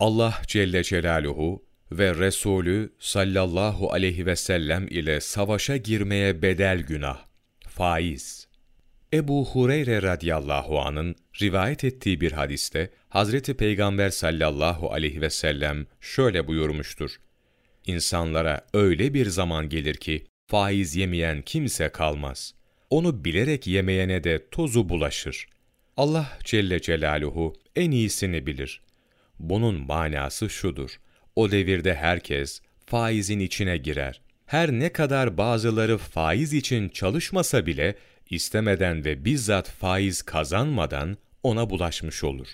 [0.00, 7.18] Allah Celle Celaluhu ve Resulü sallallahu aleyhi ve sellem ile savaşa girmeye bedel günah,
[7.68, 8.48] faiz.
[9.12, 16.46] Ebu Hureyre radıyallahu anın rivayet ettiği bir hadiste Hazreti Peygamber sallallahu aleyhi ve sellem şöyle
[16.46, 17.16] buyurmuştur.
[17.86, 22.54] İnsanlara öyle bir zaman gelir ki faiz yemeyen kimse kalmaz.
[22.90, 25.46] Onu bilerek yemeyene de tozu bulaşır.
[25.96, 28.80] Allah Celle Celaluhu en iyisini bilir.
[29.38, 30.90] Bunun manası şudur.
[31.36, 34.20] O devirde herkes faizin içine girer.
[34.46, 37.94] Her ne kadar bazıları faiz için çalışmasa bile
[38.30, 42.48] istemeden ve bizzat faiz kazanmadan ona bulaşmış olur.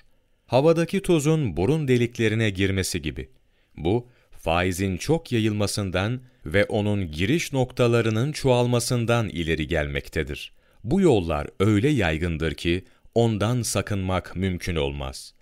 [0.47, 3.29] Havadaki tozun burun deliklerine girmesi gibi.
[3.77, 10.53] Bu, faizin çok yayılmasından ve onun giriş noktalarının çoğalmasından ileri gelmektedir.
[10.85, 15.35] Bu yollar öyle yaygındır ki ondan sakınmak mümkün olmaz.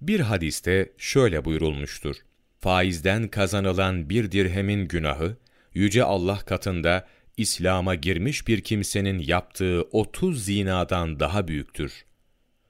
[0.00, 2.16] Bir hadiste şöyle buyurulmuştur.
[2.60, 5.36] Faizden kazanılan bir dirhemin günahı,
[5.74, 12.04] Yüce Allah katında İslam'a girmiş bir kimsenin yaptığı 30 zinadan daha büyüktür.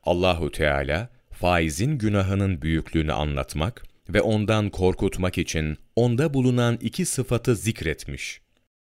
[0.02, 8.40] Allahu Teala faizin günahının büyüklüğünü anlatmak ve ondan korkutmak için onda bulunan iki sıfatı zikretmiş.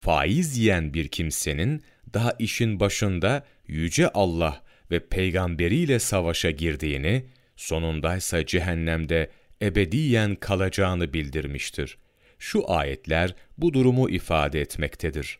[0.00, 1.82] Faiz yiyen bir kimsenin
[2.14, 9.30] daha işin başında yüce Allah ve peygamberiyle savaşa girdiğini, sonundaysa cehennemde
[9.62, 11.98] ebediyen kalacağını bildirmiştir.
[12.38, 15.38] Şu ayetler bu durumu ifade etmektedir.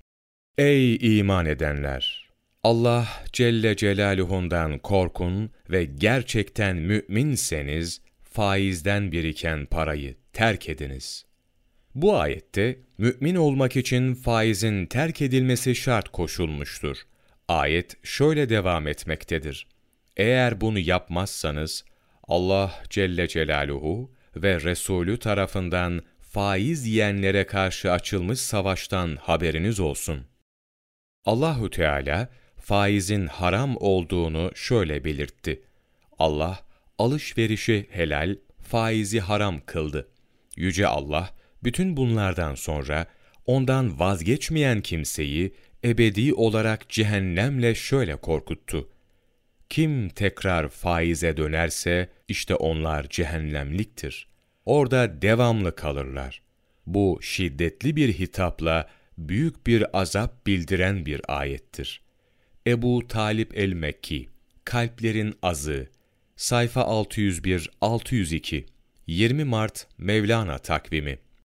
[0.59, 2.25] Ey iman edenler!
[2.63, 11.25] Allah Celle Celaluhu'ndan korkun ve gerçekten müminseniz faizden biriken parayı terk ediniz.
[11.95, 16.97] Bu ayette mümin olmak için faizin terk edilmesi şart koşulmuştur.
[17.49, 19.67] Ayet şöyle devam etmektedir.
[20.17, 21.85] Eğer bunu yapmazsanız
[22.29, 30.27] Allah Celle Celaluhu ve Resulü tarafından faiz yiyenlere karşı açılmış savaştan haberiniz olsun.
[31.25, 32.29] Allahu Teala
[32.61, 35.63] faizin haram olduğunu şöyle belirtti.
[36.19, 36.59] Allah
[36.99, 40.09] alışverişi helal, faizi haram kıldı.
[40.57, 41.31] Yüce Allah
[41.65, 43.07] bütün bunlardan sonra
[43.47, 45.55] ondan vazgeçmeyen kimseyi
[45.85, 48.89] ebedi olarak cehennemle şöyle korkuttu.
[49.71, 54.29] Kim tekrar faize dönerse işte onlar cehennemliktir.
[54.65, 56.43] Orada devamlı kalırlar.
[56.87, 58.89] Bu şiddetli bir hitapla
[59.19, 62.01] büyük bir azap bildiren bir ayettir.
[62.67, 64.29] Ebu Talip el-Mekki,
[64.65, 65.89] Kalplerin Azı,
[66.37, 68.65] sayfa 601-602,
[69.07, 71.19] 20 Mart Mevlana takvimi